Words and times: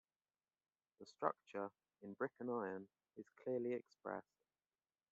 The 0.99 1.05
structure, 1.05 1.69
in 2.01 2.13
brick 2.13 2.31
and 2.39 2.49
iron, 2.49 2.87
is 3.17 3.29
clearly 3.43 3.73
expressed. 3.73 4.35